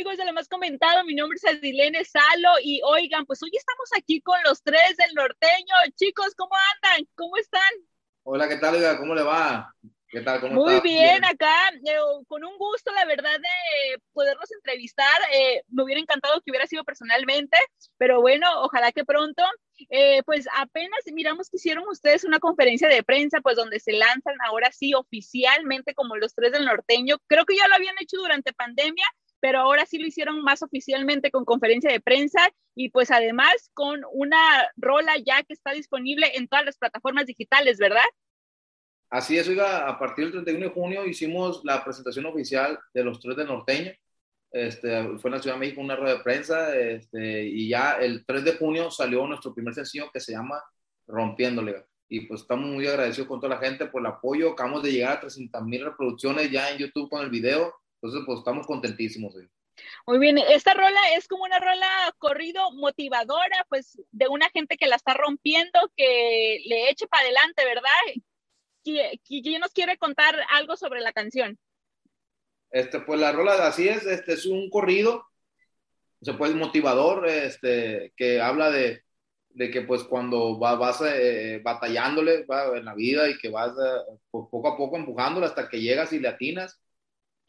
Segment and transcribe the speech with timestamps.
[0.00, 1.04] amigos de lo más comentado?
[1.04, 5.12] Mi nombre es Adilene Salo y oigan, pues hoy estamos aquí con los tres del
[5.12, 5.74] norteño.
[5.94, 7.06] Chicos, ¿cómo andan?
[7.14, 7.70] ¿Cómo están?
[8.22, 8.96] Hola, ¿qué tal?
[8.96, 9.74] ¿Cómo le va?
[10.08, 10.40] ¿Qué tal?
[10.40, 15.20] ¿Cómo Muy bien, acá, eh, con un gusto, la verdad, de poderlos entrevistar.
[15.34, 17.58] Eh, me hubiera encantado que hubiera sido personalmente,
[17.98, 19.44] pero bueno, ojalá que pronto.
[19.90, 24.34] Eh, pues apenas miramos que hicieron ustedes una conferencia de prensa, pues donde se lanzan
[24.46, 27.18] ahora sí oficialmente como los tres del norteño.
[27.26, 29.04] Creo que ya lo habían hecho durante pandemia,
[29.40, 32.40] pero ahora sí lo hicieron más oficialmente con conferencia de prensa
[32.74, 34.38] y pues además con una
[34.76, 38.04] rola ya que está disponible en todas las plataformas digitales, ¿verdad?
[39.10, 43.18] Así es, oiga, a partir del 31 de junio hicimos la presentación oficial de los
[43.18, 43.92] tres del norteño.
[44.52, 48.24] Este, fue en la Ciudad de México una rueda de prensa este, y ya el
[48.26, 50.60] 3 de junio salió nuestro primer sencillo que se llama
[51.06, 51.84] Rompiéndole.
[52.08, 54.52] Y pues estamos muy agradecidos con toda la gente por el apoyo.
[54.52, 57.72] Acabamos de llegar a 300 mil reproducciones ya en YouTube con el video.
[58.02, 59.34] Entonces, pues estamos contentísimos.
[60.06, 64.86] Muy bien, esta rola es como una rola corrido motivadora, pues de una gente que
[64.86, 67.90] la está rompiendo, que le eche para adelante, ¿verdad?
[68.82, 71.58] ¿Quién nos quiere contar algo sobre la canción?
[72.70, 75.26] Este, pues la rola así es, este es un corrido,
[76.22, 79.02] se puede motivador, este, que habla de,
[79.50, 84.68] de que pues cuando vas eh, batallándole en la vida y que vas eh, poco
[84.68, 86.80] a poco empujándole hasta que llegas y le atinas.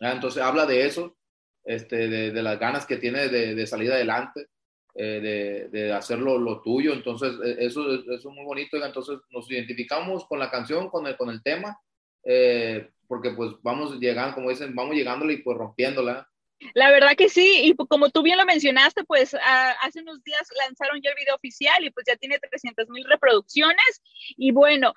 [0.00, 1.16] Entonces habla de eso,
[1.64, 4.46] este, de, de las ganas que tiene de, de salir adelante,
[4.94, 6.92] eh, de, de, hacerlo lo tuyo.
[6.92, 8.82] Entonces eso, eso es muy bonito.
[8.82, 11.78] Entonces nos identificamos con la canción, con el, con el tema.
[12.24, 16.28] Eh, porque pues vamos llegando, como dicen, vamos llegándole y pues rompiéndola.
[16.74, 19.34] La verdad que sí, y como tú bien lo mencionaste, pues
[19.82, 24.02] hace unos días lanzaron ya el video oficial y pues ya tiene 300 mil reproducciones.
[24.36, 24.92] Y bueno,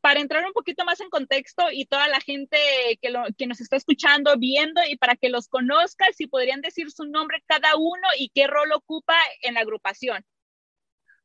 [0.00, 2.56] para entrar un poquito más en contexto y toda la gente
[3.02, 6.90] que, lo, que nos está escuchando, viendo y para que los conozcan, si podrían decir
[6.90, 10.24] su nombre cada uno y qué rol ocupa en la agrupación.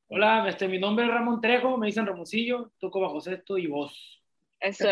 [0.08, 4.22] Hola, este, mi nombre es Ramón Trejo, me dicen Ramoncillo, toco bajo sexto y voz.
[4.60, 4.90] Eso.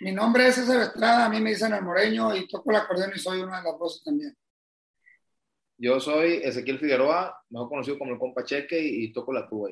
[0.00, 3.12] Mi nombre es César Estrada, a mí me dicen el moreño y toco el acordeón
[3.14, 4.34] y soy una de las voces también.
[5.76, 9.68] Yo soy Ezequiel Figueroa, mejor conocido como el compa Cheque y, toco la tuba.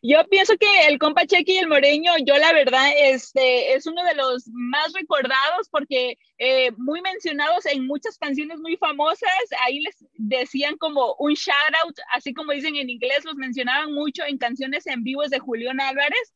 [0.00, 4.04] Yo pienso que el compa Cheque y el Moreño, yo la verdad, este, es uno
[4.04, 9.28] de los más recordados porque eh, muy mencionados en muchas canciones muy famosas,
[9.64, 14.22] ahí les decían como un shout out, así como dicen en inglés, los mencionaban mucho
[14.24, 16.32] en canciones en vivos de Julián Álvarez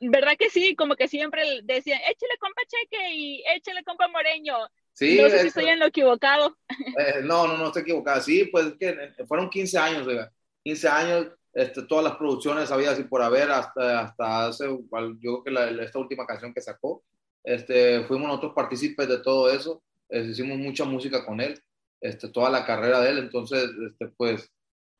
[0.00, 0.74] ¿verdad que sí?
[0.74, 4.56] Como que siempre decían, échale compa Cheque y échale compa Moreño.
[4.92, 6.56] Sí, no sé si estoy en lo equivocado.
[6.98, 8.20] Eh, no, no, no estoy equivocado.
[8.20, 10.32] Sí, pues que fueron 15 años, oiga.
[10.64, 15.44] 15 años, este, todas las producciones había así por haber hasta, hasta hace, yo creo
[15.44, 17.02] que la, esta última canción que sacó,
[17.42, 21.60] este, fuimos nosotros partícipes de todo eso, este, hicimos mucha música con él,
[22.00, 24.50] este, toda la carrera de él, entonces, este, pues,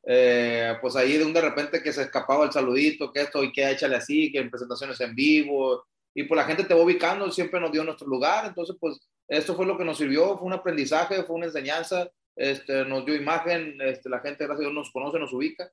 [0.04, 3.52] eh, pues ahí de un de repente que se escapaba el saludito, que esto y
[3.52, 7.30] que échale así, que en presentaciones en vivo, y pues la gente te va ubicando,
[7.30, 8.98] siempre nos dio nuestro lugar, entonces pues
[9.28, 13.14] esto fue lo que nos sirvió, fue un aprendizaje, fue una enseñanza, este, nos dio
[13.14, 15.70] imagen, este, la gente gracias a Dios nos conoce, nos ubica.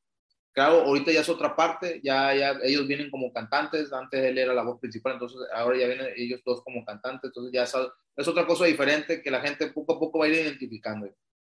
[0.52, 4.54] Claro, ahorita ya es otra parte, ya, ya ellos vienen como cantantes, antes él era
[4.54, 7.74] la voz principal, entonces ahora ya vienen ellos dos como cantantes, entonces ya es,
[8.16, 11.10] es otra cosa diferente que la gente poco a poco va a ir identificando.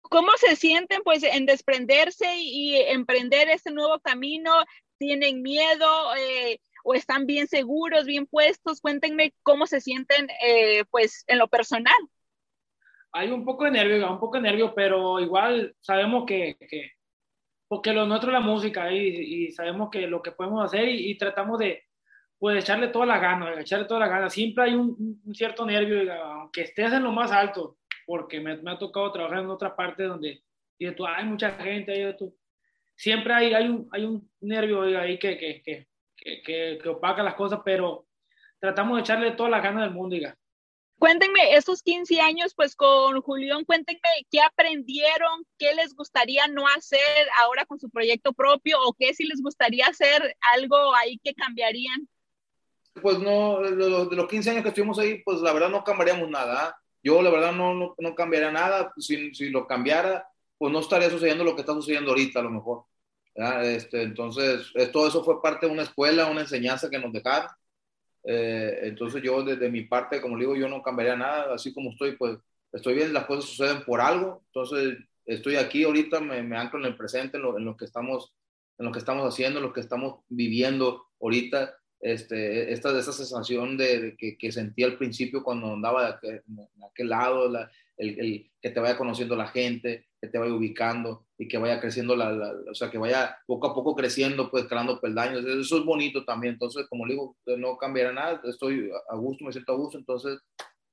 [0.10, 4.52] ¿Cómo se sienten pues en desprenderse y emprender este nuevo camino?
[4.98, 8.82] ¿Tienen miedo eh, o están bien seguros, bien puestos?
[8.82, 11.96] Cuéntenme cómo se sienten eh, pues en lo personal.
[13.12, 16.92] Hay un poco de nervio, un poco de nervio, pero igual sabemos que, que
[17.68, 21.18] porque lo nuestro es la música y, y, sabemos que lo que podemos hacer y,
[21.18, 21.84] tratamos de
[22.38, 24.30] pues echarle toda la gana, echarle toda la gana.
[24.30, 28.72] Siempre hay un, un cierto nervio, aunque estés en lo más alto, porque me, me,
[28.72, 30.44] ha tocado trabajar en otra parte donde
[30.96, 32.36] tú, hay mucha gente, ahí, tú,
[32.96, 35.88] siempre hay, hay, un, hay un nervio ahí que, que, que,
[36.44, 38.08] que, que opaca las cosas, pero
[38.60, 40.38] tratamos de echarle toda la gana del mundo, diga.
[41.04, 44.00] Cuéntenme, estos 15 años, pues con Julián, cuéntenme
[44.32, 49.26] qué aprendieron, qué les gustaría no hacer ahora con su proyecto propio o qué si
[49.26, 52.08] les gustaría hacer algo ahí que cambiarían.
[53.02, 55.84] Pues no, de los, de los 15 años que estuvimos ahí, pues la verdad no
[55.84, 56.78] cambiaríamos nada.
[57.04, 58.94] Yo la verdad no, no, no cambiaría nada.
[58.98, 60.26] Si, si, lo cambiara,
[60.58, 62.86] pues no estaría sucediendo lo que está sucediendo ahorita a lo mejor.
[63.36, 67.50] Este, entonces, todo eso fue parte de una escuela, una enseñanza que nos dejaron.
[68.26, 71.54] Eh, entonces yo desde mi parte, como digo, yo no cambiaría nada.
[71.54, 72.38] Así como estoy, pues
[72.72, 74.44] estoy bien, las cosas suceden por algo.
[74.48, 77.86] Entonces estoy aquí ahorita, me, me anclo en el presente, en lo, en lo, que
[77.86, 78.34] estamos,
[78.78, 83.78] en lo que estamos haciendo, en lo que estamos viviendo ahorita este, esta, esta sensación
[83.78, 86.42] de, que, que, sentí al principio cuando andaba de
[86.90, 91.26] aquel, lado, la, el, el, que te vaya conociendo la gente, que te vaya ubicando
[91.38, 94.64] y que vaya creciendo, la, la, o sea, que vaya poco a poco creciendo, pues
[94.64, 95.46] escalando peldaños.
[95.46, 96.54] Eso es bonito también.
[96.56, 100.40] Entonces, como le digo, no cambiará nada, estoy a gusto, me siento a gusto, entonces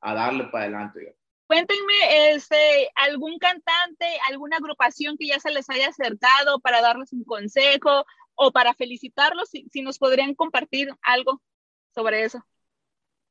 [0.01, 1.17] a darle para adelante.
[1.49, 7.25] Cuéntenme, este, algún cantante, alguna agrupación que ya se les haya acercado para darles un
[7.25, 8.05] consejo
[8.41, 11.43] o para felicitarlos, si, si nos podrían compartir algo
[11.95, 12.43] sobre eso.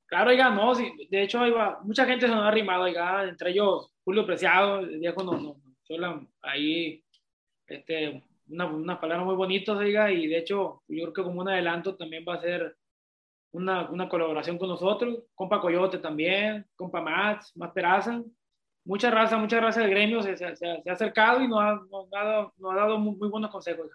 [0.05, 3.51] Claro, oiga, no, sí, de hecho, oiga, mucha gente se nos ha arrimado, oiga, entre
[3.51, 5.55] ellos Julio Preciado, el viejo no, no,
[5.97, 7.03] no ahí,
[7.65, 11.49] este, unas una palabras muy bonitas, oiga, y de hecho, yo creo que como un
[11.49, 12.77] adelanto también va a ser
[13.51, 18.21] una, una colaboración con nosotros, compa Coyote también, compa Max, más Peraza,
[18.85, 22.13] mucha raza, mucha raza del gremio se, se, se, ha acercado y nos ha, nos
[22.13, 23.87] ha dado, nos ha dado muy, muy, buenos consejos.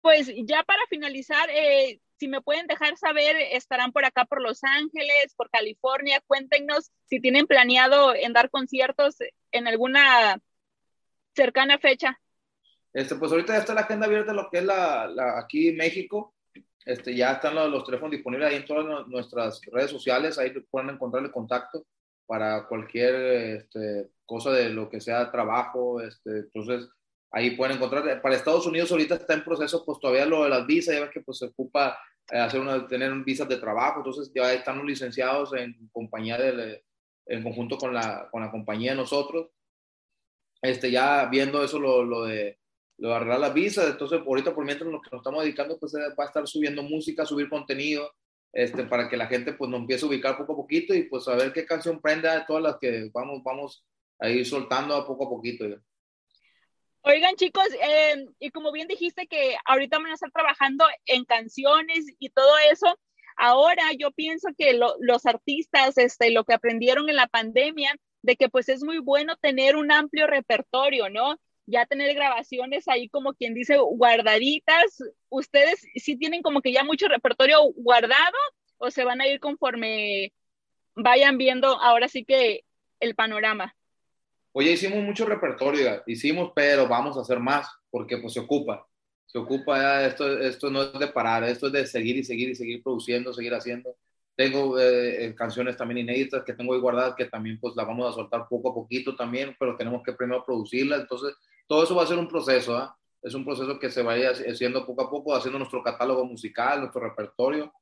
[0.00, 4.62] Pues ya para finalizar, eh, si me pueden dejar saber, estarán por acá por Los
[4.64, 9.16] Ángeles, por California, cuéntenos si tienen planeado en dar conciertos
[9.52, 10.40] en alguna
[11.34, 12.20] cercana fecha.
[12.92, 16.34] Este, pues ahorita ya está la agenda abierta lo que es la, aquí México.
[16.84, 20.90] Este, ya están los, los, teléfonos disponibles ahí en todas nuestras redes sociales, ahí pueden
[20.90, 21.84] encontrar el contacto
[22.26, 26.88] para cualquier este, cosa de lo que sea trabajo, este, entonces
[27.30, 30.66] ahí pueden encontrar, para Estados Unidos ahorita está en proceso pues todavía lo de las
[30.66, 31.98] visas, ya ves que pues se ocupa
[32.30, 36.84] eh, hacer una, tener visas de trabajo, entonces ya están los licenciados en compañía de,
[37.26, 39.48] en conjunto con la, con la compañía de nosotros,
[40.62, 42.58] este, ya viendo eso lo, lo de
[42.98, 45.94] lo de arreglar las visas, entonces ahorita por mientras lo que nos estamos dedicando pues
[45.94, 48.12] va a estar subiendo música, subir contenido,
[48.52, 51.28] este, para que la gente pues nos empiece a ubicar poco a poquito y pues
[51.28, 53.84] a ver qué canción prende de todas las que vamos, vamos
[54.18, 55.64] a ir soltando a poco a poquito.
[57.08, 62.04] Oigan chicos, eh, y como bien dijiste que ahorita van a estar trabajando en canciones
[62.18, 62.98] y todo eso,
[63.36, 68.36] ahora yo pienso que lo, los artistas, este, lo que aprendieron en la pandemia, de
[68.36, 71.36] que pues es muy bueno tener un amplio repertorio, ¿no?
[71.68, 75.02] ya tener grabaciones ahí como quien dice guardaditas.
[75.28, 78.36] ¿Ustedes sí tienen como que ya mucho repertorio guardado
[78.78, 80.32] o se van a ir conforme
[80.94, 82.64] vayan viendo ahora sí que
[83.00, 83.76] el panorama?
[84.52, 88.86] Oye, hicimos mucho repertorio, hicimos, pero vamos a hacer más porque pues se ocupa.
[89.26, 92.48] Se ocupa ya, esto, esto no es de parar, esto es de seguir y seguir
[92.50, 93.96] y seguir produciendo, seguir haciendo.
[94.34, 98.08] Tengo eh, eh canciones también inéditas que tengo ahí guardadas que también pues las vamos
[98.08, 101.00] a soltar poco a poquito también, pero tenemos que primero producirlas.
[101.00, 101.34] Entonces,
[101.66, 102.88] todo eso va a ser un proceso, ¿eh?
[103.22, 107.02] es un proceso que se vaya haciendo poco a poco, haciendo nuestro catálogo musical, nuestro
[107.02, 107.72] repertorio,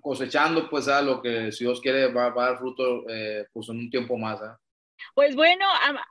[0.00, 3.68] cosechando pues a lo que si Dios quiere va, va a dar fruto eh, pues
[3.68, 4.40] en un tiempo más.
[4.40, 4.56] ¿eh?
[5.14, 5.64] Pues bueno,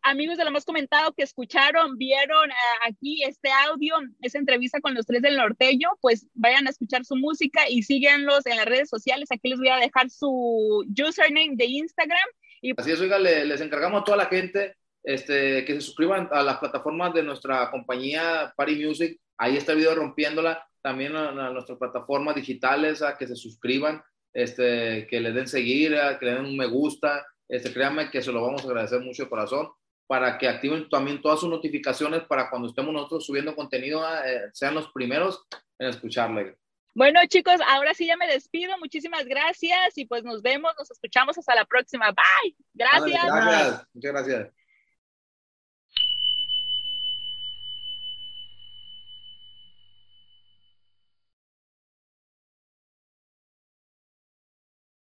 [0.03, 4.93] amigos de lo más comentado que escucharon, vieron uh, aquí este audio, esa entrevista con
[4.93, 8.89] los tres del norteño, pues vayan a escuchar su música y síganlos en las redes
[8.89, 9.29] sociales.
[9.31, 12.29] Aquí les voy a dejar su username de Instagram.
[12.61, 12.73] Y...
[12.79, 16.43] Así es, oiga, le, les encargamos a toda la gente este, que se suscriban a
[16.43, 19.19] las plataformas de nuestra compañía Party Music.
[19.37, 20.67] Ahí está el video rompiéndola.
[20.81, 24.01] También a, a nuestras plataformas digitales, a que se suscriban,
[24.33, 28.21] este, que le den seguir, a que le den un me gusta este, créanme que
[28.21, 29.69] se lo vamos a agradecer mucho de corazón
[30.07, 34.73] para que activen también todas sus notificaciones para cuando estemos nosotros subiendo contenido, eh, sean
[34.73, 35.45] los primeros
[35.77, 36.57] en escucharle.
[36.95, 38.75] Bueno, chicos, ahora sí ya me despido.
[38.79, 42.11] Muchísimas gracias y pues nos vemos, nos escuchamos hasta la próxima.
[42.11, 42.55] Bye.
[42.73, 43.23] Gracias.
[43.23, 43.87] Gracias.
[43.93, 44.51] Muchas gracias.